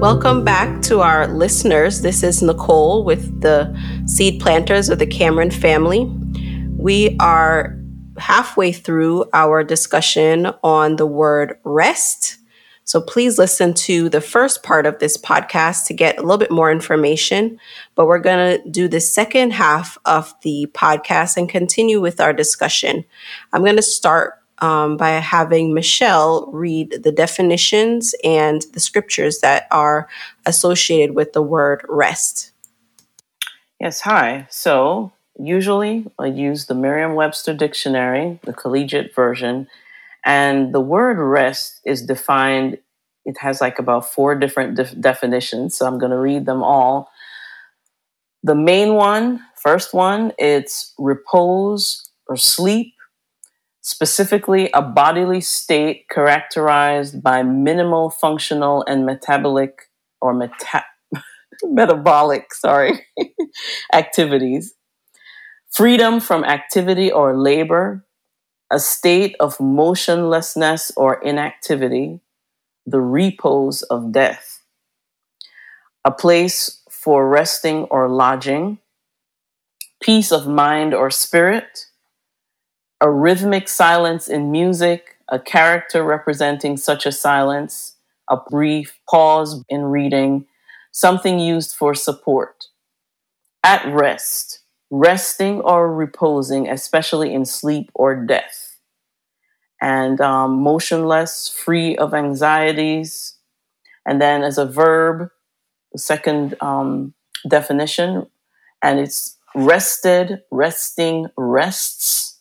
[0.00, 2.00] Welcome back to our listeners.
[2.00, 6.06] This is Nicole with the seed planters of the Cameron family.
[6.78, 7.78] We are
[8.16, 12.38] halfway through our discussion on the word rest.
[12.84, 16.50] So please listen to the first part of this podcast to get a little bit
[16.50, 17.60] more information.
[17.94, 22.32] But we're going to do the second half of the podcast and continue with our
[22.32, 23.04] discussion.
[23.52, 29.66] I'm going to start um, by having Michelle read the definitions and the scriptures that
[29.70, 30.08] are
[30.46, 32.52] associated with the word rest.
[33.80, 34.46] Yes, hi.
[34.50, 39.68] So, usually I use the Merriam Webster Dictionary, the collegiate version,
[40.24, 42.78] and the word rest is defined,
[43.24, 45.76] it has like about four different def- definitions.
[45.76, 47.10] So, I'm going to read them all.
[48.42, 52.94] The main one, first one, it's repose or sleep
[53.82, 60.84] specifically a bodily state characterized by minimal functional and metabolic or meta-
[61.64, 63.06] metabolic, sorry,
[63.92, 64.74] activities,
[65.70, 68.04] freedom from activity or labor,
[68.70, 72.20] a state of motionlessness or inactivity,
[72.86, 74.62] the repose of death,
[76.04, 78.78] a place for resting or lodging,
[80.02, 81.86] peace of mind or spirit,
[83.00, 87.96] a rhythmic silence in music, a character representing such a silence,
[88.28, 90.46] a brief pause in reading,
[90.92, 92.66] something used for support.
[93.62, 98.78] At rest, resting or reposing, especially in sleep or death.
[99.80, 103.36] And um, motionless, free of anxieties.
[104.06, 105.30] And then as a verb,
[105.92, 107.14] the second um,
[107.48, 108.26] definition,
[108.82, 112.39] and it's rested, resting, rests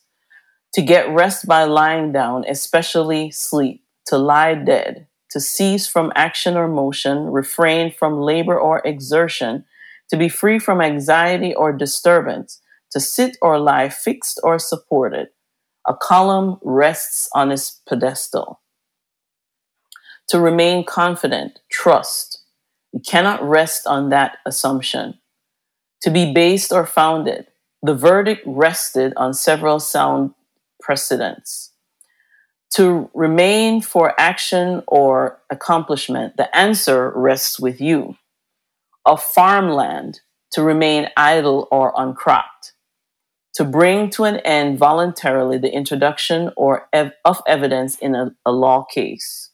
[0.73, 6.55] to get rest by lying down, especially sleep, to lie dead, to cease from action
[6.55, 9.65] or motion, refrain from labor or exertion,
[10.09, 12.61] to be free from anxiety or disturbance,
[12.91, 15.29] to sit or lie fixed or supported.
[15.87, 18.61] A column rests on its pedestal.
[20.29, 22.43] To remain confident, trust.
[22.91, 25.19] You cannot rest on that assumption.
[26.01, 27.47] To be based or founded.
[27.81, 30.33] The verdict rested on several sound
[30.79, 31.71] precedents.
[32.73, 38.17] To remain for action or accomplishment, the answer rests with you.
[39.05, 42.73] Of farmland, to remain idle or uncropped.
[43.55, 48.51] To bring to an end voluntarily the introduction or ev- of evidence in a, a
[48.51, 49.49] law case.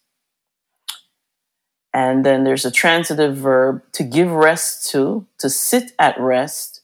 [1.93, 6.81] And then there's a transitive verb to give rest to, to sit at rest,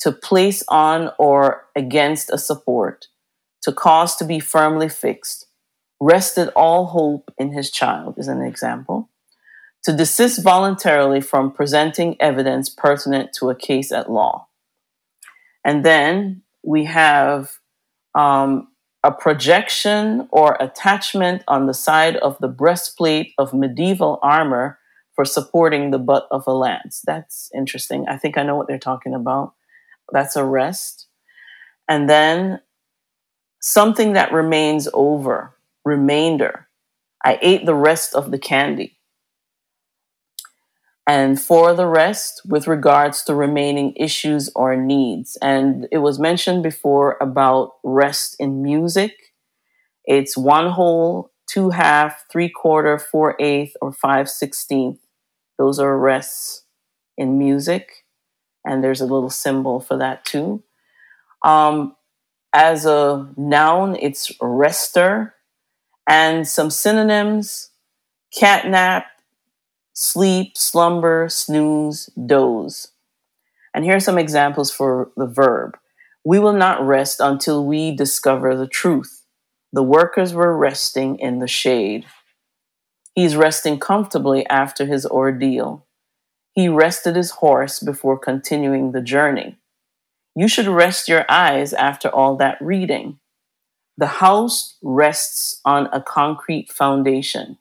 [0.00, 3.06] to place on or against a support,
[3.68, 5.46] to cause to be firmly fixed,
[6.00, 9.10] rested all hope in his child, is an example.
[9.84, 14.48] To desist voluntarily from presenting evidence pertinent to a case at law.
[15.66, 17.58] And then we have
[18.14, 18.68] um,
[19.04, 24.78] a projection or attachment on the side of the breastplate of medieval armor
[25.14, 27.02] for supporting the butt of a lance.
[27.04, 28.06] That's interesting.
[28.08, 29.52] I think I know what they're talking about.
[30.10, 31.06] That's a rest.
[31.86, 32.60] And then
[33.60, 36.68] something that remains over, remainder.
[37.24, 38.98] I ate the rest of the candy.
[41.06, 45.38] And for the rest, with regards to remaining issues or needs.
[45.40, 49.14] And it was mentioned before about rest in music.
[50.04, 54.98] It's one whole, two half, three quarter, four eighth, or five sixteenth.
[55.58, 56.64] Those are rests
[57.16, 58.04] in music.
[58.66, 60.62] And there's a little symbol for that too.
[61.42, 61.96] Um,
[62.52, 65.34] as a noun, it's rester,
[66.08, 67.70] and some synonyms
[68.36, 69.04] catnap,
[69.92, 72.88] sleep, slumber, snooze, doze.
[73.74, 75.78] And here are some examples for the verb.
[76.24, 79.24] We will not rest until we discover the truth.
[79.72, 82.06] The workers were resting in the shade.
[83.14, 85.86] He's resting comfortably after his ordeal.
[86.52, 89.57] He rested his horse before continuing the journey.
[90.38, 93.18] You should rest your eyes after all that reading.
[93.96, 97.58] The house rests on a concrete foundation.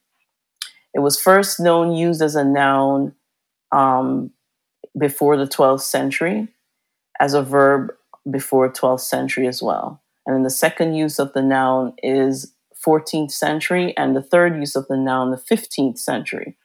[0.93, 3.15] It was first known used as a noun
[3.71, 4.29] um,
[4.95, 6.49] before the 12th century,
[7.19, 7.93] as a verb
[8.29, 10.03] before 12th century as well.
[10.27, 12.53] And then the second use of the noun is
[12.85, 16.55] 14th century, and the third use of the noun, the 15th century.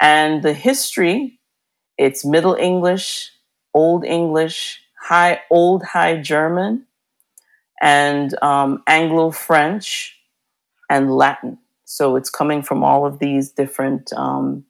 [0.00, 1.40] And the history,
[1.98, 3.32] it's Middle English,
[3.74, 6.86] Old English, High Old High German,
[7.80, 10.18] and um, Anglo French,
[10.88, 11.58] and Latin.
[11.84, 14.64] So it's coming from all of these different um,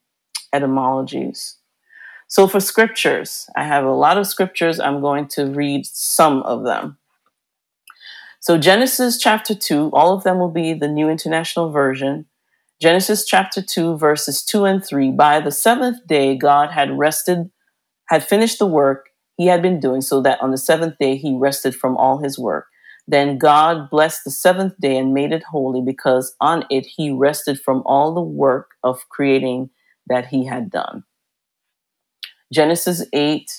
[0.52, 1.56] etymologies.
[2.28, 4.78] So for scriptures, I have a lot of scriptures.
[4.78, 6.96] I'm going to read some of them.
[8.38, 12.26] So Genesis chapter 2, all of them will be the New International Version.
[12.80, 15.10] Genesis chapter 2, verses 2 and 3.
[15.10, 17.50] By the seventh day, God had rested,
[18.06, 19.09] had finished the work
[19.40, 22.38] he had been doing, so that on the seventh day he rested from all his
[22.38, 22.66] work.
[23.08, 27.58] Then God blessed the seventh day and made it holy because on it he rested
[27.58, 29.70] from all the work of creating
[30.06, 31.04] that he had done.
[32.52, 33.50] Genesis 8,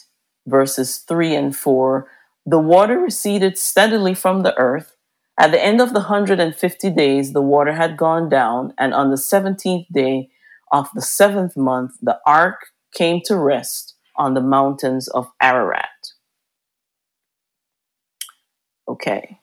[0.45, 2.07] verses 3 and 4
[2.45, 4.95] The water receded steadily from the earth.
[5.39, 9.15] At the end of the 150 days, the water had gone down, and on the
[9.15, 10.29] 17th day
[10.71, 15.89] of the seventh month, the ark came to rest on the mountains of Ararat.
[18.87, 19.39] Okay.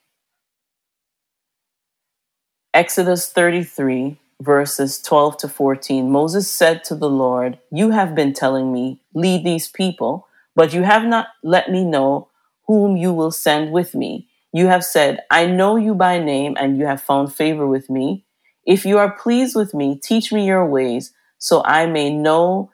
[2.74, 6.10] Exodus 33, verses 12 to 14.
[6.10, 10.82] Moses said to the Lord, You have been telling me, lead these people, but you
[10.82, 12.28] have not let me know
[12.66, 14.28] whom you will send with me.
[14.52, 18.24] You have said, I know you by name, and you have found favor with me.
[18.66, 22.70] If you are pleased with me, teach me your ways, so I may know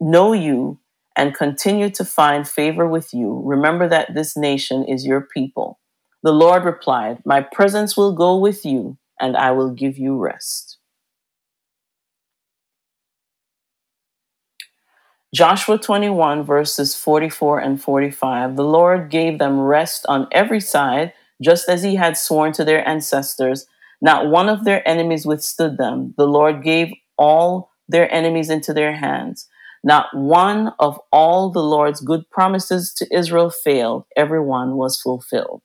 [0.00, 0.78] know you
[1.18, 3.42] and continue to find favor with you.
[3.44, 5.80] Remember that this nation is your people.
[6.22, 10.78] The Lord replied, My presence will go with you and I will give you rest.
[15.34, 21.12] Joshua 21, verses 44 and 45 The Lord gave them rest on every side,
[21.42, 23.66] just as he had sworn to their ancestors.
[24.00, 26.14] Not one of their enemies withstood them.
[26.16, 29.48] The Lord gave all their enemies into their hands.
[29.84, 35.62] Not one of all the Lord's good promises to Israel failed, every one was fulfilled.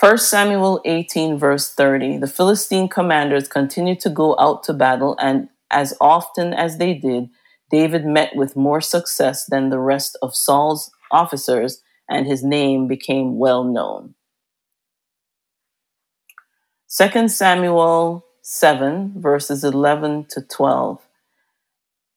[0.00, 5.50] 1 Samuel 18, verse 30 The Philistine commanders continued to go out to battle, and
[5.70, 7.28] as often as they did,
[7.70, 13.38] David met with more success than the rest of Saul's officers, and his name became
[13.38, 14.14] well known.
[16.96, 21.00] 2 Samuel 7, verses 11 to 12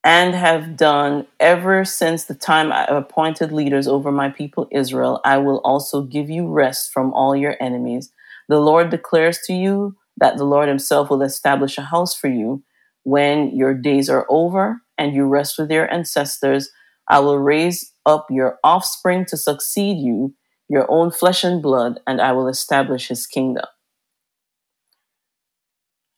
[0.03, 5.21] and have done ever since the time I appointed leaders over my people Israel.
[5.23, 8.11] I will also give you rest from all your enemies.
[8.49, 12.63] The Lord declares to you that the Lord Himself will establish a house for you
[13.03, 16.71] when your days are over and you rest with your ancestors.
[17.07, 20.33] I will raise up your offspring to succeed you,
[20.67, 23.65] your own flesh and blood, and I will establish His kingdom.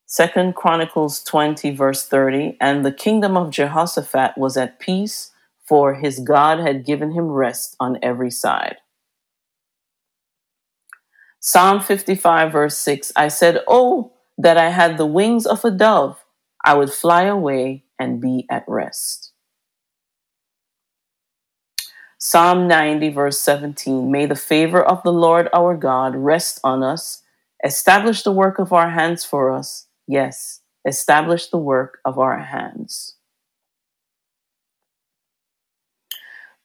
[0.07, 2.57] Second Chronicles 20, verse 30.
[2.61, 5.31] And the kingdom of Jehoshaphat was at peace,
[5.63, 8.77] for his God had given him rest on every side.
[11.39, 13.11] Psalm 55, verse 6.
[13.15, 16.23] I said, Oh, that I had the wings of a dove,
[16.63, 19.31] I would fly away and be at rest.
[22.19, 24.11] Psalm 90, verse 17.
[24.11, 27.23] May the favor of the Lord our God rest on us,
[27.63, 33.15] establish the work of our hands for us Yes, establish the work of our hands.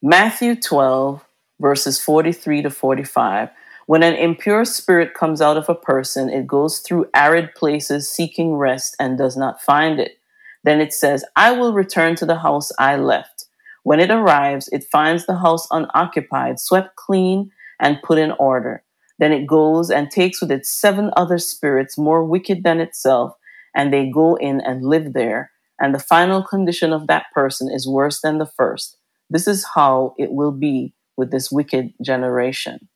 [0.02, 1.24] Matthew 12,
[1.60, 3.50] verses 43 to 45.
[3.86, 8.54] When an impure spirit comes out of a person, it goes through arid places seeking
[8.54, 10.18] rest and does not find it.
[10.64, 13.46] Then it says, I will return to the house I left.
[13.82, 18.82] When it arrives, it finds the house unoccupied, swept clean, and put in order.
[19.20, 23.34] Then it goes and takes with it seven other spirits more wicked than itself,
[23.76, 25.52] and they go in and live there.
[25.78, 28.96] And the final condition of that person is worse than the first.
[29.28, 32.88] This is how it will be with this wicked generation.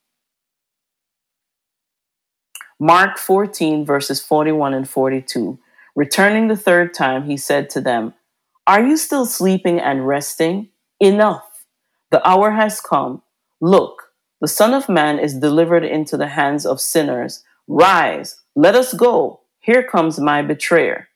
[2.80, 5.58] Mark 14, verses 41 and 42.
[5.94, 8.14] Returning the third time, he said to them,
[8.66, 10.70] Are you still sleeping and resting?
[11.00, 11.66] Enough.
[12.10, 13.22] The hour has come.
[13.60, 14.03] Look,
[14.44, 17.42] the Son of Man is delivered into the hands of sinners.
[17.66, 19.40] Rise, let us go.
[19.60, 21.08] Here comes my betrayer.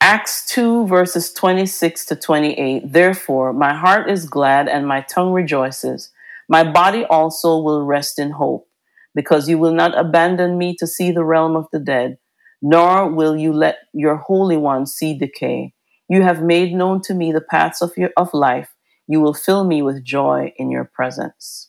[0.00, 2.92] Acts 2, verses 26 to 28.
[2.92, 6.12] Therefore, my heart is glad and my tongue rejoices.
[6.48, 8.68] My body also will rest in hope,
[9.12, 12.18] because you will not abandon me to see the realm of the dead,
[12.62, 15.74] nor will you let your Holy One see decay.
[16.08, 18.73] You have made known to me the paths of, your, of life
[19.06, 21.68] you will fill me with joy in your presence.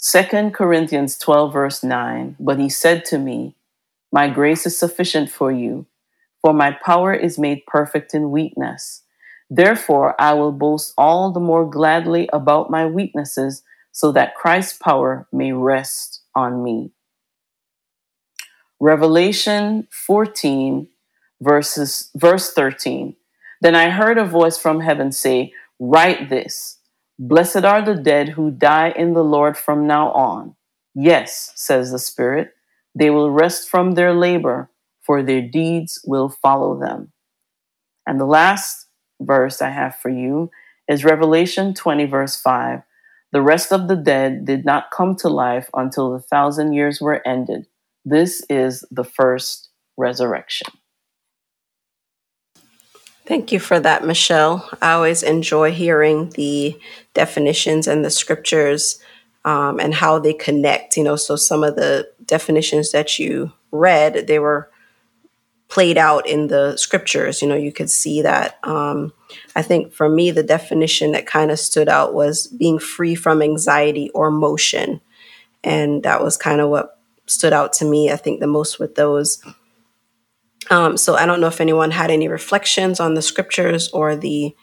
[0.00, 3.56] 2 Corinthians 12, verse 9 But he said to me,
[4.12, 5.86] My grace is sufficient for you,
[6.42, 9.02] for my power is made perfect in weakness.
[9.48, 13.62] Therefore, I will boast all the more gladly about my weaknesses,
[13.92, 16.90] so that Christ's power may rest on me.
[18.80, 20.88] Revelation 14,
[21.40, 23.16] verses, verse 13.
[23.64, 26.80] Then I heard a voice from heaven say, Write this
[27.18, 30.54] Blessed are the dead who die in the Lord from now on.
[30.94, 32.50] Yes, says the Spirit,
[32.94, 34.68] they will rest from their labor,
[35.00, 37.12] for their deeds will follow them.
[38.06, 38.86] And the last
[39.18, 40.50] verse I have for you
[40.86, 42.82] is Revelation 20, verse 5.
[43.32, 47.26] The rest of the dead did not come to life until the thousand years were
[47.26, 47.66] ended.
[48.04, 50.68] This is the first resurrection.
[53.26, 54.68] Thank you for that, Michelle.
[54.82, 56.78] I always enjoy hearing the
[57.14, 58.98] definitions and the scriptures
[59.46, 60.96] um, and how they connect.
[60.96, 64.70] You know, so some of the definitions that you read, they were
[65.68, 67.40] played out in the scriptures.
[67.40, 68.58] You know, you could see that.
[68.62, 69.12] Um,
[69.56, 73.40] I think for me, the definition that kind of stood out was being free from
[73.40, 75.00] anxiety or motion.
[75.64, 78.96] And that was kind of what stood out to me, I think, the most with
[78.96, 79.42] those.
[80.70, 84.54] Um, so I don't know if anyone had any reflections on the scriptures or the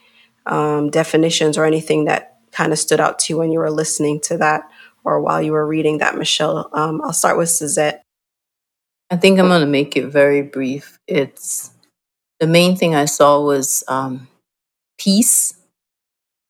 [0.46, 4.20] um, definitions or anything that kind of stood out to you when you were listening
[4.22, 4.64] to that
[5.04, 6.70] or while you were reading that, Michelle.
[6.74, 8.04] Um, I'll start with Suzette.
[9.10, 11.00] I think I'm going to make it very brief.
[11.08, 11.72] It's
[12.40, 14.28] the main thing I saw was um,
[14.98, 15.54] peace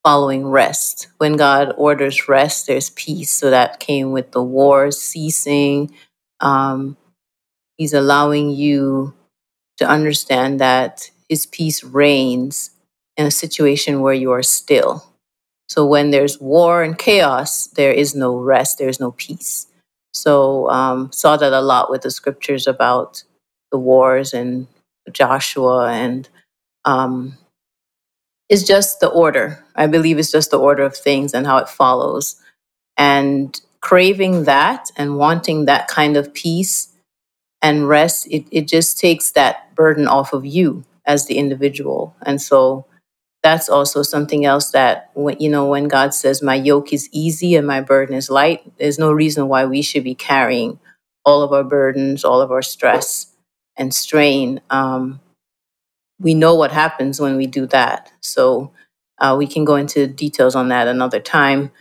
[0.03, 1.07] following rest.
[1.17, 3.33] When God orders rest, there's peace.
[3.33, 5.93] So that came with the wars ceasing.
[6.39, 6.97] Um,
[7.77, 9.13] he's allowing you
[9.77, 12.71] to understand that His peace reigns
[13.17, 15.05] in a situation where you are still.
[15.69, 19.67] So when there's war and chaos, there is no rest, there is no peace.
[20.13, 23.23] So um, saw that a lot with the scriptures about
[23.71, 24.67] the wars and
[25.11, 26.27] Joshua, and
[26.83, 27.37] um,
[28.49, 29.63] it's just the order.
[29.75, 32.35] I believe it's just the order of things and how it follows,
[32.97, 36.90] and craving that and wanting that kind of peace
[37.61, 42.15] and rest, it, it just takes that burden off of you as the individual.
[42.23, 42.85] And so
[43.43, 47.55] that's also something else that when you know when God says my yoke is easy
[47.55, 50.79] and my burden is light, there's no reason why we should be carrying
[51.25, 53.33] all of our burdens, all of our stress
[53.77, 54.61] and strain.
[54.69, 55.19] Um,
[56.19, 58.11] we know what happens when we do that.
[58.21, 58.71] So
[59.17, 61.71] uh, we can go into details on that another time.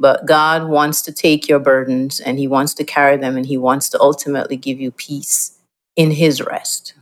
[0.00, 3.58] But God wants to take your burdens and He wants to carry them and He
[3.58, 5.58] wants to ultimately give you peace
[5.94, 6.94] in His rest.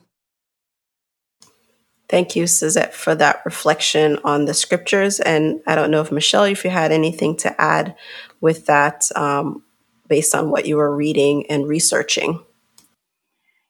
[2.09, 5.21] Thank you, Suzette, for that reflection on the scriptures.
[5.21, 7.95] And I don't know if Michelle, if you had anything to add
[8.41, 9.63] with that um,
[10.09, 12.41] based on what you were reading and researching.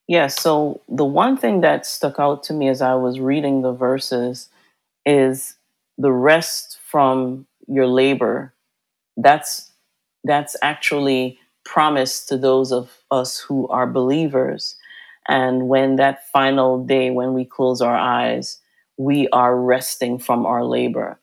[0.06, 3.72] Yeah, so the one thing that stuck out to me as I was reading the
[3.72, 4.48] verses
[5.04, 5.56] is
[5.98, 8.54] the rest from your labor
[9.18, 9.72] that's
[10.24, 14.76] that's actually promised to those of us who are believers.
[15.28, 18.60] And when that final day when we close our eyes
[18.98, 21.20] we are resting from our labor.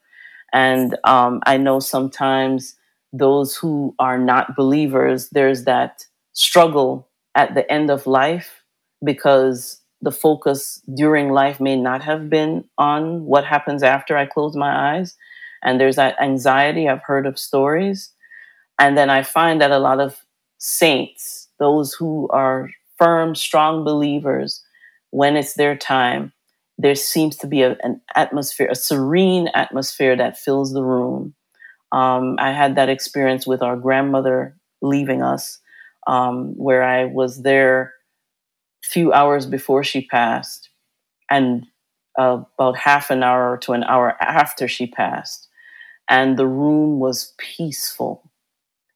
[0.54, 2.76] And um, i know sometimes
[3.14, 8.64] those who are not believers there's that struggle at the end of life
[9.04, 14.56] because the focus during life may not have been on what happens after i close
[14.56, 15.16] my eyes
[15.66, 16.88] and there's that anxiety.
[16.88, 18.12] I've heard of stories.
[18.80, 20.24] And then I find that a lot of
[20.60, 24.64] saints, those who are firm, strong believers,
[25.10, 26.32] when it's their time,
[26.78, 31.34] there seems to be a, an atmosphere, a serene atmosphere that fills the room.
[31.92, 35.60] Um, I had that experience with our grandmother leaving us,
[36.06, 37.94] um, where I was there
[38.84, 40.70] a few hours before she passed,
[41.32, 41.66] and
[42.20, 45.45] uh, about half an hour to an hour after she passed
[46.10, 48.32] and the room was peaceful.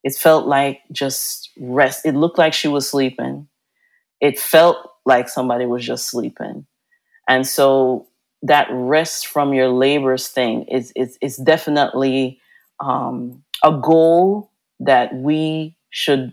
[0.02, 2.06] It felt like just rest.
[2.06, 3.48] It looked like she was sleeping.
[4.20, 6.66] It felt like somebody was just sleeping.
[7.28, 8.08] And so
[8.42, 12.40] that rest from your labors thing is, is, is definitely
[12.80, 14.50] um, a goal
[14.80, 16.32] that we should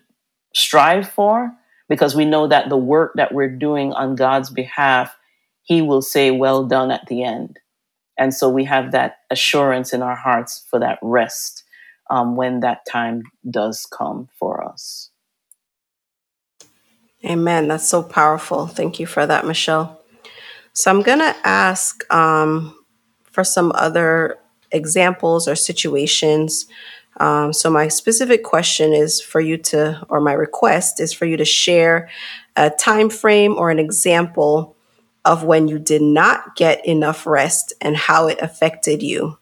[0.55, 1.51] strive for
[1.89, 5.15] because we know that the work that we're doing on God's behalf,
[5.63, 7.59] He will say, Well done at the end.
[8.17, 11.63] And so we have that assurance in our hearts for that rest
[12.09, 15.09] um, when that time does come for us.
[17.25, 17.67] Amen.
[17.67, 18.67] That's so powerful.
[18.67, 19.99] Thank you for that, Michelle.
[20.73, 22.75] So I'm going to ask um,
[23.31, 24.37] for some other
[24.71, 26.67] examples or situations.
[27.19, 31.35] Um, so my specific question is for you to, or my request is for you
[31.37, 32.09] to share
[32.55, 34.76] a time frame or an example
[35.27, 39.37] of when you did not get enough rest and how it affected you.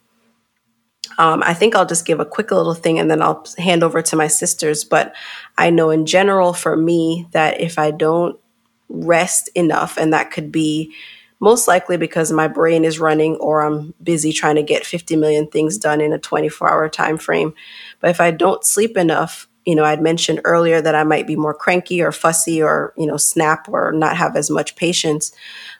[1.18, 4.02] Um, I think I'll just give a quick little thing and then I'll hand over
[4.02, 4.84] to my sisters.
[4.84, 5.16] But
[5.58, 8.38] I know in general for me that if I don't
[8.90, 9.98] rest enough.
[9.98, 10.94] And that could be
[11.40, 15.48] most likely because my brain is running or I'm busy trying to get 50 million
[15.48, 17.54] things done in a 24 hour time frame.
[18.00, 21.36] But if I don't sleep enough, you know, I'd mentioned earlier that I might be
[21.36, 25.32] more cranky or fussy or, you know, snap or not have as much patience.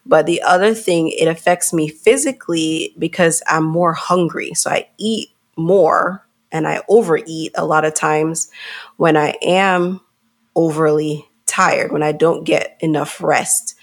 [0.06, 4.54] But the other thing, it affects me physically because I'm more hungry.
[4.56, 8.50] So I eat more and I overeat a lot of times
[8.98, 10.02] when I am
[10.56, 13.76] overly tired, when I don't get enough rest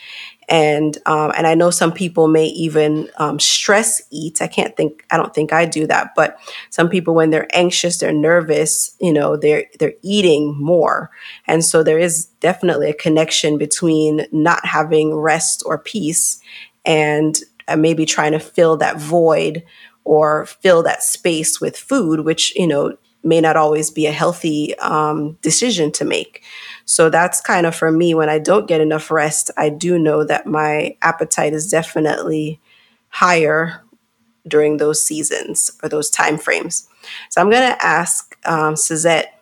[0.48, 4.42] and um, and I know some people may even um, stress eat.
[4.42, 5.04] I can't think.
[5.10, 6.38] I don't think I do that, but
[6.70, 8.96] some people, when they're anxious, they're nervous.
[9.00, 11.10] You know, they're they're eating more,
[11.46, 16.40] and so there is definitely a connection between not having rest or peace
[16.84, 19.64] and uh, maybe trying to fill that void
[20.04, 24.76] or fill that space with food, which you know may not always be a healthy
[24.78, 26.42] um, decision to make.
[26.84, 30.24] So that's kind of for me when I don't get enough rest, I do know
[30.24, 32.60] that my appetite is definitely
[33.08, 33.82] higher
[34.46, 36.88] during those seasons or those time frames.
[37.30, 39.40] So I'm going to ask um, Suzette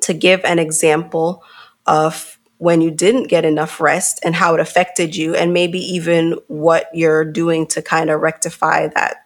[0.00, 1.44] to give an example
[1.86, 6.36] of when you didn't get enough rest and how it affected you, and maybe even
[6.48, 9.24] what you're doing to kind of rectify that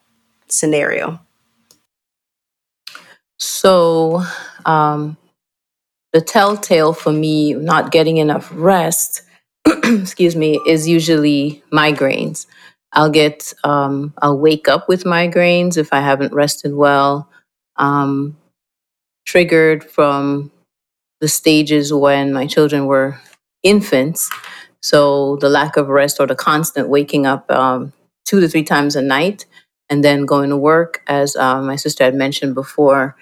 [0.48, 1.18] scenario.
[3.38, 4.22] So,
[4.64, 5.16] um,
[6.14, 9.22] the telltale for me not getting enough rest,
[9.66, 12.46] excuse me, is usually migraines.
[12.92, 17.28] I'll get, um, I'll wake up with migraines if I haven't rested well.
[17.76, 18.36] Um,
[19.26, 20.52] triggered from
[21.20, 23.18] the stages when my children were
[23.64, 24.30] infants.
[24.82, 27.92] So the lack of rest or the constant waking up um,
[28.24, 29.46] two to three times a night
[29.90, 33.16] and then going to work, as uh, my sister had mentioned before,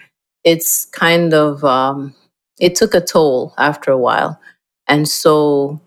[0.44, 2.14] it's kind of um,
[2.60, 4.40] it took a toll after a while.
[4.88, 5.80] And so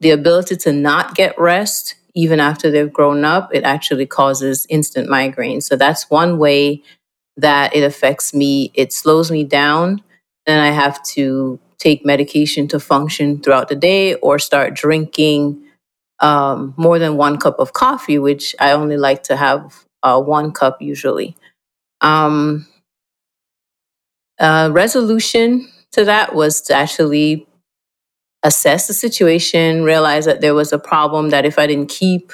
[0.00, 5.08] the ability to not get rest, even after they've grown up, it actually causes instant
[5.08, 5.64] migraines.
[5.64, 6.82] So that's one way
[7.36, 8.70] that it affects me.
[8.74, 10.02] It slows me down.
[10.46, 15.62] Then I have to take medication to function throughout the day or start drinking
[16.20, 20.52] um, more than one cup of coffee, which I only like to have uh, one
[20.52, 21.36] cup usually.
[22.00, 22.66] Um,
[24.38, 27.46] uh, resolution to that was to actually
[28.42, 32.32] assess the situation, realize that there was a problem that if I didn't keep,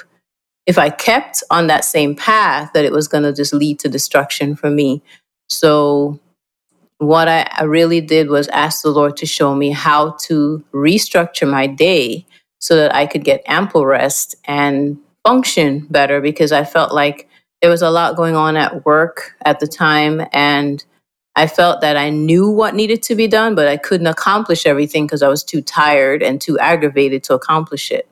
[0.65, 3.89] if I kept on that same path, that it was going to just lead to
[3.89, 5.01] destruction for me.
[5.49, 6.19] So,
[6.97, 11.49] what I, I really did was ask the Lord to show me how to restructure
[11.49, 12.25] my day
[12.59, 17.27] so that I could get ample rest and function better because I felt like
[17.61, 20.83] there was a lot going on at work at the time and
[21.35, 25.05] I felt that I knew what needed to be done, but I couldn't accomplish everything
[25.05, 28.07] because I was too tired and too aggravated to accomplish it.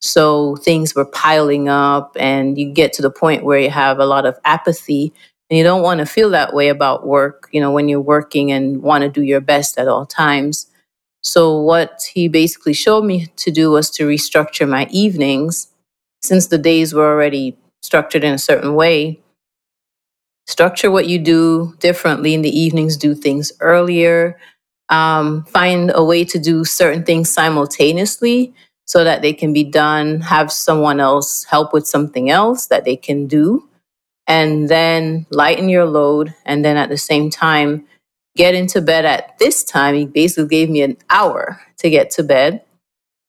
[0.00, 4.04] So things were piling up, and you get to the point where you have a
[4.04, 5.12] lot of apathy,
[5.48, 8.52] and you don't want to feel that way about work, you know, when you're working
[8.52, 10.66] and want to do your best at all times.
[11.22, 15.68] So, what he basically showed me to do was to restructure my evenings
[16.20, 19.22] since the days were already structured in a certain way
[20.46, 24.38] structure what you do differently in the evenings, do things earlier,
[24.88, 30.20] um, find a way to do certain things simultaneously so that they can be done,
[30.20, 33.68] have someone else help with something else that they can do,
[34.26, 36.34] and then lighten your load.
[36.44, 37.86] And then at the same time,
[38.36, 39.94] get into bed at this time.
[39.94, 42.62] He basically gave me an hour to get to bed.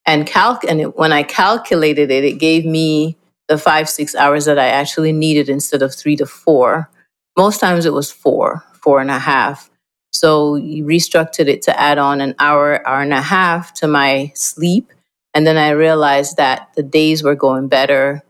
[0.06, 4.46] And, calc- and it, when I calculated it, it gave me the five, six hours
[4.46, 6.90] that I actually needed instead of three to four
[7.38, 9.70] most times it was four, four and a half.
[10.12, 14.32] So you restructured it to add on an hour, hour and a half to my
[14.36, 14.92] sleep.
[15.34, 18.24] And then I realized that the days were going better.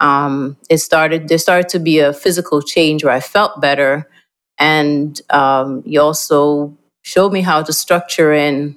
[0.00, 4.10] Um, it started, there started to be a physical change where I felt better.
[4.58, 8.76] And um, you also showed me how to structure in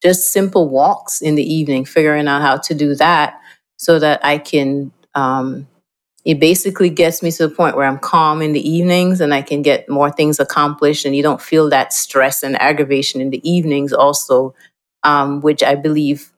[0.00, 3.40] just simple walks in the evening, figuring out how to do that
[3.76, 5.66] so that I can um,
[6.28, 9.40] it basically gets me to the point where I'm calm in the evenings and I
[9.42, 13.40] can get more things accomplished, and you don't feel that stress and aggravation in the
[13.50, 14.54] evenings, also,
[15.04, 16.32] um, which I believe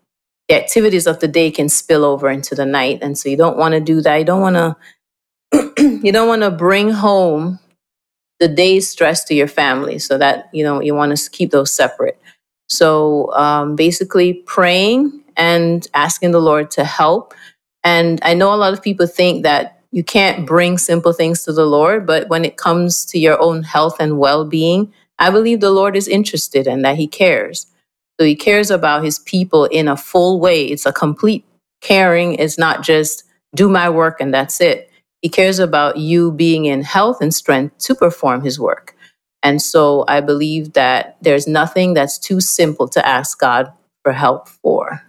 [0.49, 3.01] the activities of the day can spill over into the night.
[3.03, 4.17] And so you don't want to do that.
[4.17, 4.57] You don't want
[5.53, 6.01] to.
[6.05, 7.59] you don't want to bring home
[8.41, 11.73] the day's stress to your family so that you know you want to keep those
[11.73, 12.21] separate
[12.69, 17.35] so um, basically praying and asking the lord to help
[17.85, 21.53] and i know a lot of people think that you can't bring simple things to
[21.53, 25.61] the Lord, but when it comes to your own health and well being, I believe
[25.61, 27.67] the Lord is interested and that He cares.
[28.21, 30.67] So he cares about his people in a full way.
[30.67, 31.43] It's a complete
[31.81, 32.35] caring.
[32.35, 33.25] It's not just
[33.55, 34.91] do my work and that's it.
[35.23, 38.95] He cares about you being in health and strength to perform his work.
[39.43, 43.73] And so I believe that there's nothing that's too simple to ask God
[44.03, 45.03] for help for.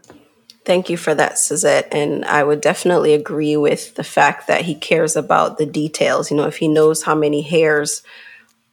[0.63, 1.88] Thank you for that, Suzette.
[1.91, 6.30] And I would definitely agree with the fact that he cares about the details.
[6.30, 8.04] You know, if he knows how many hairs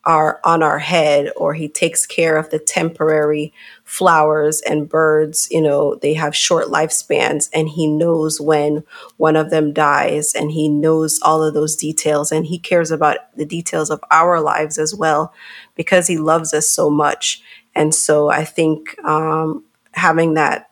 [0.05, 3.53] are on our head or he takes care of the temporary
[3.85, 8.85] flowers and birds you know they have short lifespans and he knows when
[9.19, 13.19] one of them dies and he knows all of those details and he cares about
[13.37, 15.33] the details of our lives as well
[15.75, 17.43] because he loves us so much
[17.75, 20.68] and so i think um, having that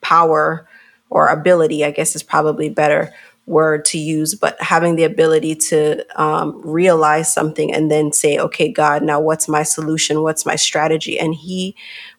[0.00, 0.68] power
[1.10, 3.12] or ability i guess is probably better
[3.48, 8.70] word to use, but having the ability to um, realize something and then say, okay,
[8.70, 10.22] God, now what's my solution?
[10.22, 11.18] What's my strategy?
[11.18, 11.74] And He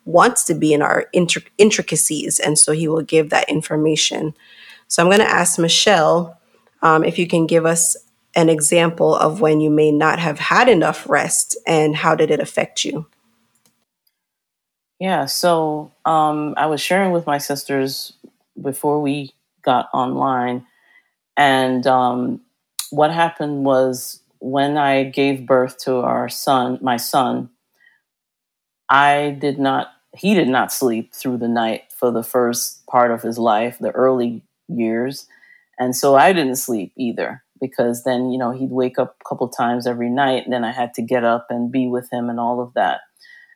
[0.05, 2.39] wants to be in our intric- intricacies.
[2.39, 4.33] And so He will give that information.
[4.87, 6.37] So I'm going to ask Michelle
[6.81, 7.95] um, if you can give us
[8.35, 12.39] an example of when you may not have had enough rest and how did it
[12.39, 13.05] affect you?
[14.99, 18.13] Yeah, so um, I was sharing with my sisters
[18.61, 19.31] before we
[19.63, 20.65] got online
[21.37, 22.41] and um,
[22.91, 27.49] what happened was when I gave birth to our son, my son,
[28.89, 33.21] I did not, he did not sleep through the night for the first part of
[33.21, 35.27] his life, the early years.
[35.77, 39.47] And so I didn't sleep either because then, you know, he'd wake up a couple
[39.49, 40.43] times every night.
[40.45, 43.01] And then I had to get up and be with him and all of that.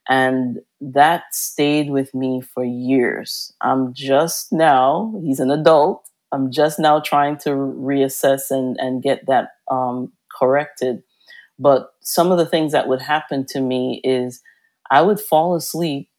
[0.09, 3.53] And that stayed with me for years.
[3.61, 6.09] I'm just now, he's an adult.
[6.31, 11.03] I'm just now trying to reassess and, and get that um, corrected.
[11.59, 14.41] But some of the things that would happen to me is
[14.89, 16.09] I would fall asleep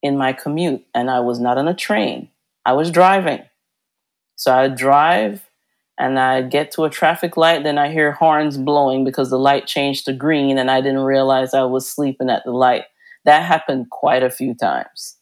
[0.00, 2.30] in my commute, and I was not on a train.
[2.64, 3.42] I was driving.
[4.36, 5.48] So I'd drive
[5.98, 9.66] and I'd get to a traffic light, then I hear horns blowing because the light
[9.66, 12.84] changed to green and I didn't realize I was sleeping at the light.
[13.24, 15.16] That happened quite a few times.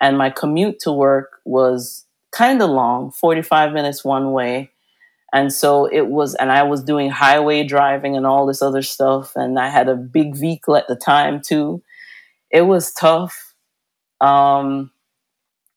[0.00, 4.70] And my commute to work was kind of long, 45 minutes one way.
[5.32, 9.32] And so it was, and I was doing highway driving and all this other stuff.
[9.34, 11.82] And I had a big vehicle at the time too.
[12.50, 13.54] It was tough.
[14.20, 14.92] Um,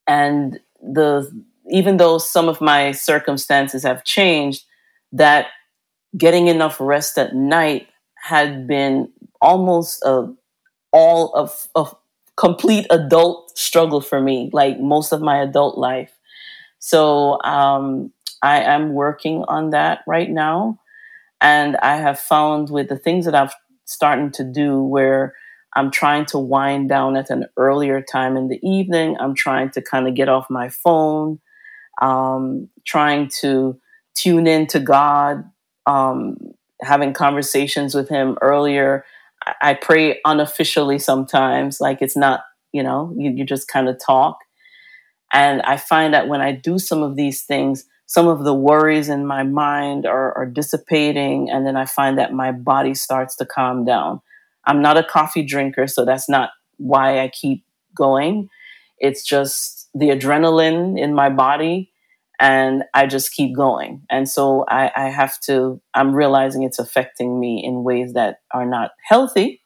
[0.07, 1.29] and the,
[1.69, 4.63] even though some of my circumstances have changed,
[5.11, 5.47] that
[6.15, 10.31] getting enough rest at night had been almost a,
[10.97, 11.95] all of,
[12.35, 16.13] complete adult struggle for me, like most of my adult life.
[16.79, 20.79] So um, I am working on that right now.
[21.41, 23.53] And I have found with the things that I've
[23.85, 25.33] starting to do where
[25.73, 29.15] I'm trying to wind down at an earlier time in the evening.
[29.19, 31.39] I'm trying to kind of get off my phone,
[32.01, 33.79] um, trying to
[34.13, 35.49] tune in to God,
[35.85, 36.37] um,
[36.81, 39.05] having conversations with Him earlier.
[39.61, 44.37] I, pray unofficially sometimes, like it's not, you know, you, you just kind of talk.
[45.31, 49.09] And I find that when I do some of these things, some of the worries
[49.09, 51.49] in my mind are, are, dissipating.
[51.49, 54.21] And then I find that my body starts to calm down.
[54.65, 58.49] I'm not a coffee drinker, so that's not why I keep going.
[58.99, 61.91] It's just the adrenaline in my body.
[62.39, 64.03] And I just keep going.
[64.09, 68.65] And so I, I have to, I'm realizing it's affecting me in ways that are
[68.65, 69.61] not healthy.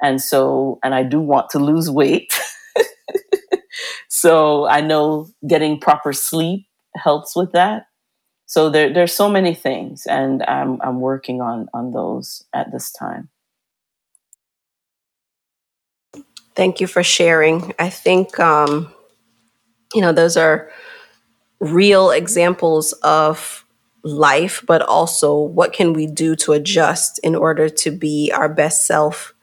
[0.00, 2.38] And so, and I do want to lose weight.
[4.08, 7.86] so I know getting proper sleep helps with that.
[8.46, 12.92] So there, there's so many things, and I'm, I'm working on, on those at this
[12.92, 13.30] time.
[16.54, 17.72] Thank you for sharing.
[17.78, 18.92] I think, um,
[19.92, 20.70] you know, those are
[21.64, 23.64] real examples of
[24.02, 28.86] life, but also what can we do to adjust in order to be our best
[28.86, 29.34] self.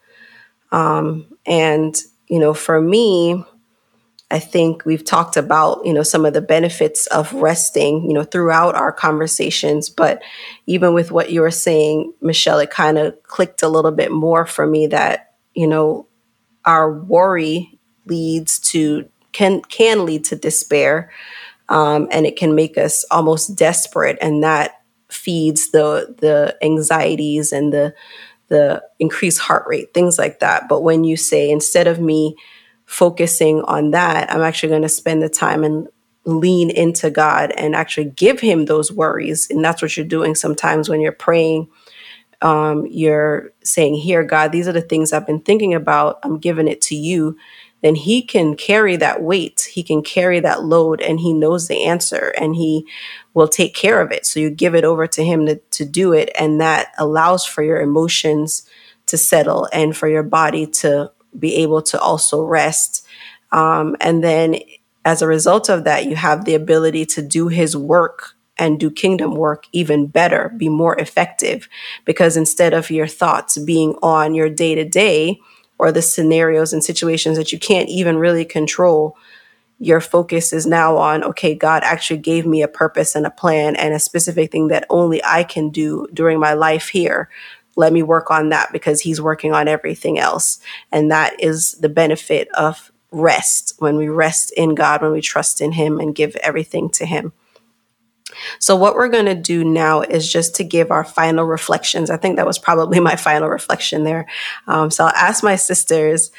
[0.70, 3.44] Um, and, you know, for me,
[4.30, 8.24] I think we've talked about, you know, some of the benefits of resting, you know,
[8.24, 9.90] throughout our conversations.
[9.90, 10.22] But
[10.66, 14.46] even with what you were saying, Michelle, it kind of clicked a little bit more
[14.46, 16.06] for me that, you know,
[16.64, 21.10] our worry leads to can can lead to despair.
[21.72, 27.72] Um, and it can make us almost desperate and that feeds the the anxieties and
[27.72, 27.94] the
[28.48, 30.68] the increased heart rate, things like that.
[30.68, 32.36] But when you say instead of me
[32.86, 35.88] focusing on that, I'm actually going to spend the time and
[36.26, 39.48] lean into God and actually give Him those worries.
[39.50, 41.68] And that's what you're doing sometimes when you're praying.
[42.42, 46.18] Um, you're saying, Here, God, these are the things I've been thinking about.
[46.22, 47.36] I'm giving it to you.
[47.82, 51.84] Then he can carry that weight, he can carry that load, and he knows the
[51.84, 52.86] answer and he
[53.34, 54.24] will take care of it.
[54.24, 57.62] So you give it over to him to, to do it, and that allows for
[57.62, 58.68] your emotions
[59.06, 63.06] to settle and for your body to be able to also rest.
[63.50, 64.56] Um, and then
[65.04, 68.90] as a result of that, you have the ability to do his work and do
[68.90, 71.68] kingdom work even better, be more effective.
[72.04, 75.40] Because instead of your thoughts being on your day to day
[75.82, 79.16] or the scenarios and situations that you can't even really control,
[79.80, 83.74] your focus is now on, okay, God actually gave me a purpose and a plan
[83.74, 87.28] and a specific thing that only I can do during my life here.
[87.74, 90.60] Let me work on that because He's working on everything else.
[90.92, 95.60] And that is the benefit of rest when we rest in God, when we trust
[95.60, 97.32] in Him and give everything to Him.
[98.58, 102.10] So, what we're going to do now is just to give our final reflections.
[102.10, 104.26] I think that was probably my final reflection there.
[104.66, 106.30] Um, so, I'll ask my sisters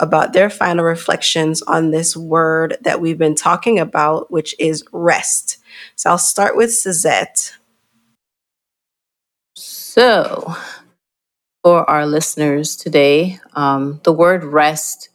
[0.00, 5.58] about their final reflections on this word that we've been talking about, which is rest.
[5.96, 7.56] So, I'll start with Suzette.
[9.56, 10.54] So,
[11.62, 15.08] for our listeners today, um, the word rest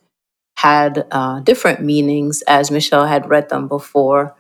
[0.57, 4.35] had uh, different meanings as Michelle had read them before.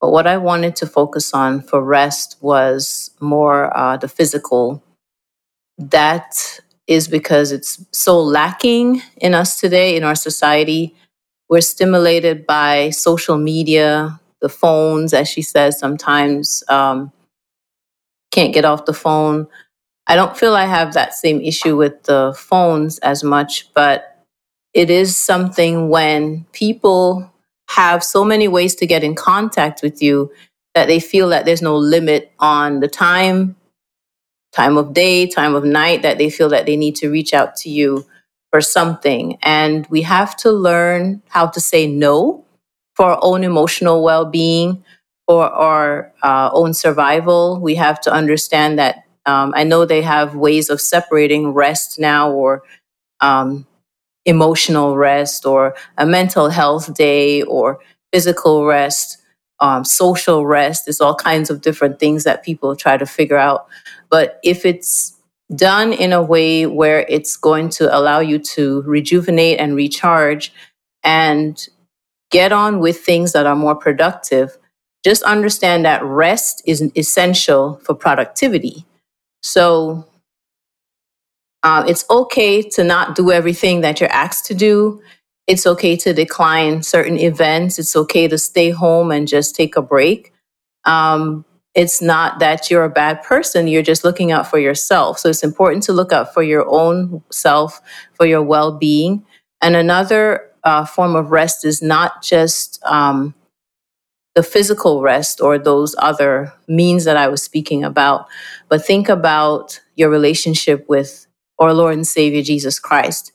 [0.00, 4.82] But what I wanted to focus on for rest was more uh, the physical.
[5.78, 10.94] That is because it's so lacking in us today, in our society.
[11.48, 17.12] We're stimulated by social media, the phones, as she says, sometimes um,
[18.30, 19.48] can't get off the phone.
[20.06, 24.24] I don't feel I have that same issue with the phones as much, but
[24.74, 27.30] it is something when people
[27.70, 30.32] have so many ways to get in contact with you
[30.74, 33.56] that they feel that there's no limit on the time,
[34.52, 37.56] time of day, time of night that they feel that they need to reach out
[37.56, 38.04] to you
[38.50, 39.38] for something.
[39.42, 42.44] And we have to learn how to say no
[42.94, 44.84] for our own emotional well being,
[45.26, 47.60] for our uh, own survival.
[47.60, 52.32] We have to understand that um, I know they have ways of separating rest now
[52.32, 52.62] or
[53.20, 53.66] um,
[54.24, 57.80] emotional rest or a mental health day or
[58.12, 59.18] physical rest,
[59.60, 60.86] um, social rest.
[60.86, 63.66] There's all kinds of different things that people try to figure out.
[64.10, 65.16] But if it's
[65.54, 70.52] done in a way where it's going to allow you to rejuvenate and recharge
[71.02, 71.68] and
[72.30, 74.56] get on with things that are more productive,
[75.04, 78.84] just understand that rest is essential for productivity.
[79.42, 80.06] So
[81.62, 85.02] um, it's okay to not do everything that you're asked to do.
[85.46, 87.78] It's okay to decline certain events.
[87.78, 90.32] It's okay to stay home and just take a break.
[90.84, 91.44] Um,
[91.74, 95.18] it's not that you're a bad person, you're just looking out for yourself.
[95.18, 97.80] So it's important to look out for your own self,
[98.14, 99.24] for your well being.
[99.62, 103.34] And another uh, form of rest is not just um,
[104.34, 108.26] the physical rest or those other means that I was speaking about,
[108.68, 111.26] but think about your relationship with
[111.60, 113.32] our Lord and Savior Jesus Christ.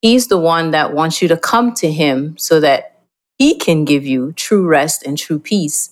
[0.00, 2.98] He's the one that wants you to come to Him so that
[3.38, 5.90] He can give you true rest and true peace.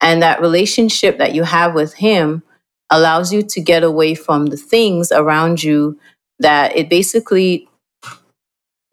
[0.00, 2.42] And that relationship that you have with Him
[2.90, 5.98] allows you to get away from the things around you
[6.38, 7.68] that it basically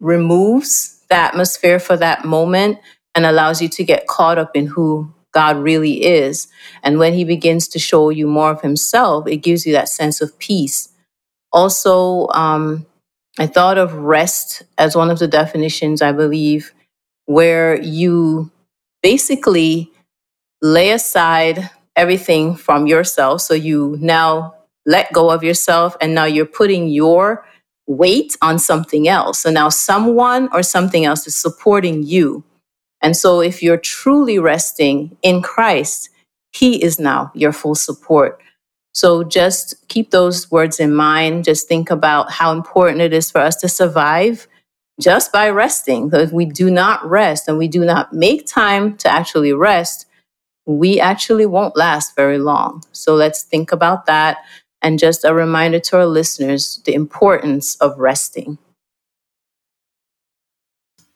[0.00, 2.78] removes the atmosphere for that moment
[3.14, 6.48] and allows you to get caught up in who God really is.
[6.82, 10.20] And when He begins to show you more of Himself, it gives you that sense
[10.20, 10.88] of peace
[11.52, 12.86] also, um,
[13.38, 16.72] I thought of rest as one of the definitions, I believe,
[17.26, 18.50] where you
[19.02, 19.90] basically
[20.60, 23.40] lay aside everything from yourself.
[23.42, 24.54] So you now
[24.86, 27.44] let go of yourself and now you're putting your
[27.86, 29.40] weight on something else.
[29.40, 32.44] So now someone or something else is supporting you.
[33.00, 36.10] And so if you're truly resting in Christ,
[36.52, 38.40] He is now your full support.
[38.94, 41.44] So just keep those words in mind.
[41.44, 44.46] Just think about how important it is for us to survive
[45.00, 46.10] just by resting.
[46.10, 50.06] So If we do not rest and we do not make time to actually rest,
[50.66, 52.84] we actually won't last very long.
[52.92, 54.38] So let's think about that.
[54.82, 58.58] And just a reminder to our listeners the importance of resting.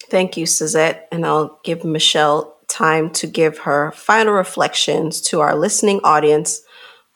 [0.09, 1.09] Thank you, Suzette.
[1.11, 6.63] And I'll give Michelle time to give her final reflections to our listening audience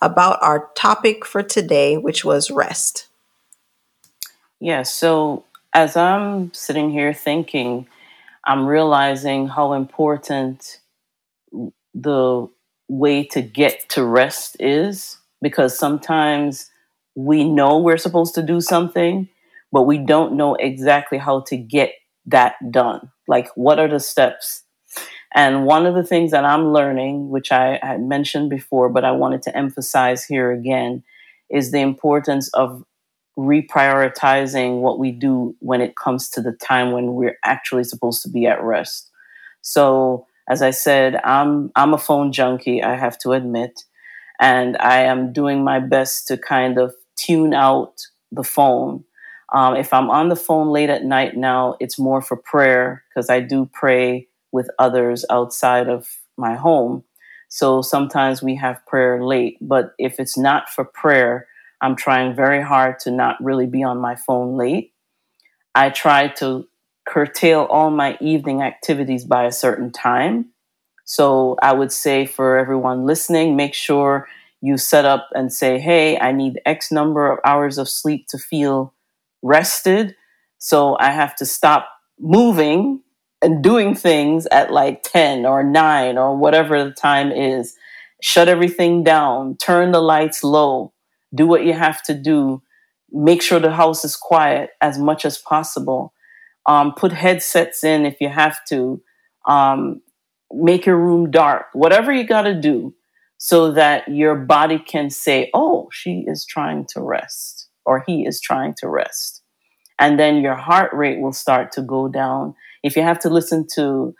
[0.01, 3.07] about our topic for today, which was rest.
[4.61, 7.87] Yeah, so as I'm sitting here thinking,
[8.45, 10.81] I'm realizing how important
[11.95, 12.49] the
[12.89, 16.71] way to get to rest is because sometimes
[17.15, 19.29] we know we're supposed to do something,
[19.73, 21.93] but we don't know exactly how to get
[22.27, 23.11] that done.
[23.29, 24.65] Like, what are the steps?
[25.33, 29.13] And one of the things that I'm learning, which I had mentioned before, but I
[29.13, 31.05] wanted to emphasize here again,
[31.51, 32.85] is the importance of
[33.39, 38.29] reprioritizing what we do when it comes to the time when we're actually supposed to
[38.29, 39.11] be at rest.
[39.63, 43.85] So, as I said, I'm I'm a phone junkie, I have to admit,
[44.41, 48.01] and I am doing my best to kind of tune out
[48.33, 49.05] the phone.
[49.53, 53.31] Um, if I'm on the phone late at night now, it's more for prayer because
[53.31, 57.05] I do pray with others outside of my home.
[57.49, 61.49] So sometimes we have prayer late, but if it's not for prayer,
[61.81, 64.93] I'm trying very hard to not really be on my phone late.
[65.75, 66.69] I try to
[67.09, 70.51] curtail all my evening activities by a certain time.
[71.05, 74.29] So I would say for everyone listening, make sure
[74.61, 78.39] you set up and say, hey, I need X number of hours of sleep to
[78.39, 78.95] feel
[79.43, 80.15] rested.
[80.59, 83.01] So I have to stop moving
[83.61, 87.77] doing things at like 10 or 9 or whatever the time is.
[88.23, 90.93] Shut everything down, turn the lights low,
[91.35, 92.63] do what you have to do,
[93.11, 96.13] make sure the house is quiet as much as possible.
[96.67, 99.03] Um, put headsets in if you have to.
[99.47, 100.03] Um,
[100.53, 102.95] make your room dark, whatever you got to do
[103.39, 108.41] so that your body can say, oh, she is trying to rest or he is
[108.41, 109.43] trying to rest.
[109.99, 112.55] And then your heart rate will start to go down.
[112.83, 114.15] If you have to listen to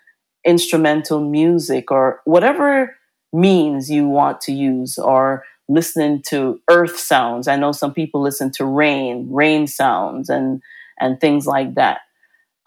[0.45, 2.97] instrumental music or whatever
[3.33, 7.47] means you want to use or listening to earth sounds.
[7.47, 10.63] I know some people listen to rain, rain sounds, and
[10.99, 12.01] and things like that.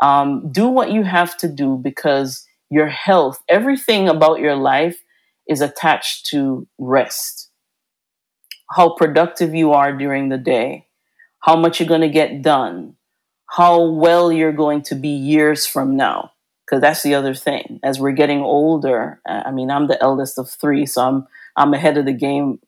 [0.02, 4.98] Um, do what you have to do because your health, everything about your life,
[5.48, 7.50] is attached to rest.
[8.72, 10.88] How productive you are during the day,
[11.42, 12.96] how much you're going to get done,
[13.56, 16.32] how well you're going to be years from now.
[16.66, 17.80] Because that's the other thing.
[17.84, 21.74] As we're getting older, uh, I mean, I'm the eldest of three, so I'm I'm
[21.74, 22.60] ahead of the game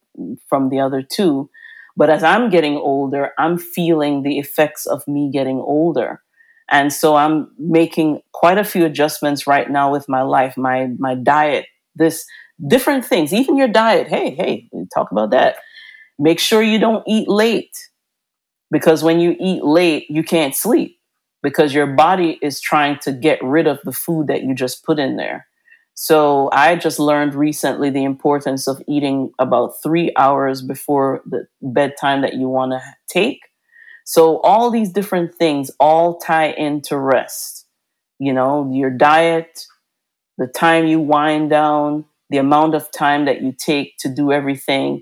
[0.47, 1.49] from the other two.
[1.97, 6.21] But as I'm getting older, I'm feeling the effects of me getting older.
[6.69, 11.15] And so I'm making quite a few adjustments right now with my life, my my
[11.15, 12.25] diet, this
[12.67, 14.07] different things, even your diet.
[14.07, 15.55] Hey, hey, talk about that.
[16.19, 17.75] Make sure you don't eat late
[18.75, 20.99] because when you eat late, you can't sleep
[21.41, 24.99] because your body is trying to get rid of the food that you just put
[24.99, 25.47] in there.
[25.93, 32.21] So I just learned recently the importance of eating about three hours before the bedtime
[32.23, 33.43] that you want to take.
[34.03, 37.67] So all these different things all tie into rest.
[38.19, 39.67] You know, your diet,
[40.37, 45.01] the time you wind down, the amount of time that you take to do everything.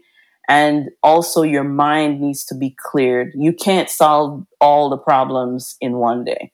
[0.49, 3.31] And also, your mind needs to be cleared.
[3.35, 6.51] You can't solve all the problems in one day.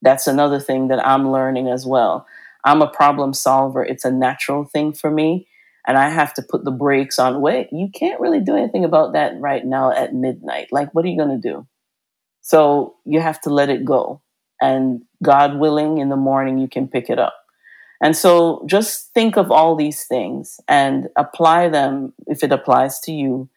[0.00, 2.26] That's another thing that I'm learning as well.
[2.64, 3.84] I'm a problem solver.
[3.84, 5.46] It's a natural thing for me.
[5.86, 7.40] And I have to put the brakes on.
[7.40, 10.68] Wait, you can't really do anything about that right now at midnight.
[10.70, 11.66] Like, what are you going to do?
[12.40, 14.22] So you have to let it go.
[14.60, 17.34] And God willing, in the morning, you can pick it up.
[18.02, 23.12] And so just think of all these things and apply them if it applies to
[23.12, 23.48] you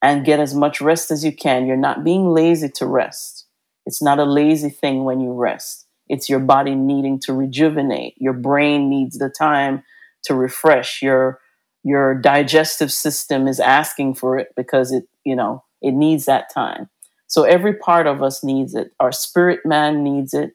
[0.00, 1.66] and get as much rest as you can.
[1.66, 3.46] You're not being lazy to rest.
[3.86, 5.86] It's not a lazy thing when you rest.
[6.08, 8.14] It's your body needing to rejuvenate.
[8.18, 9.82] Your brain needs the time
[10.24, 11.02] to refresh.
[11.02, 11.40] Your
[11.84, 16.90] your digestive system is asking for it because it, you know, it needs that time.
[17.28, 18.90] So every part of us needs it.
[19.00, 20.52] Our spirit man needs it.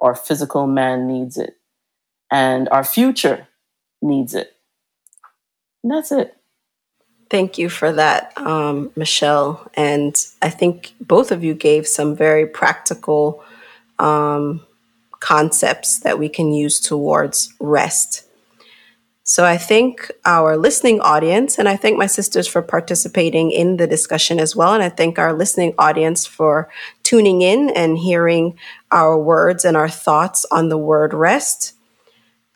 [0.00, 1.54] Our physical man needs it.
[2.30, 3.48] And our future
[4.00, 4.56] needs it.
[5.82, 6.36] And that's it.
[7.28, 9.70] Thank you for that, um, Michelle.
[9.74, 13.44] And I think both of you gave some very practical
[13.98, 14.66] um,
[15.20, 18.24] concepts that we can use towards rest.
[19.22, 23.86] So I thank our listening audience, and I thank my sisters for participating in the
[23.86, 24.74] discussion as well.
[24.74, 26.68] And I thank our listening audience for
[27.04, 28.58] tuning in and hearing
[28.90, 31.74] our words and our thoughts on the word rest.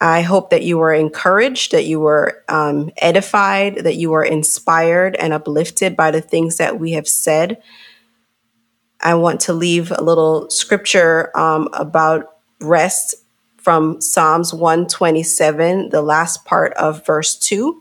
[0.04, 5.16] I hope that you were encouraged, that you were um, edified, that you were inspired
[5.16, 7.62] and uplifted by the things that we have said.
[9.00, 13.14] I want to leave a little scripture um, about rest
[13.56, 17.80] from Psalms 127, the last part of verse 2.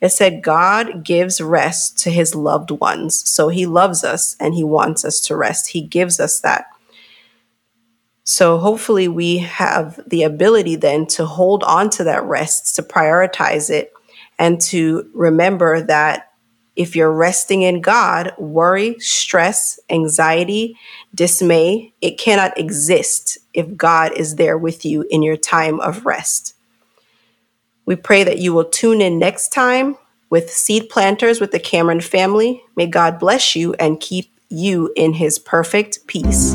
[0.00, 3.28] It said, God gives rest to his loved ones.
[3.28, 5.68] So he loves us and he wants us to rest.
[5.68, 6.66] He gives us that.
[8.30, 13.70] So hopefully we have the ability then to hold on to that rest, to prioritize
[13.70, 13.92] it,
[14.38, 16.30] and to remember that
[16.76, 20.78] If you're resting in God, worry, stress, anxiety,
[21.14, 26.54] dismay, it cannot exist if God is there with you in your time of rest.
[27.84, 29.96] We pray that you will tune in next time
[30.30, 32.62] with Seed Planters with the Cameron family.
[32.76, 36.54] May God bless you and keep you in his perfect peace.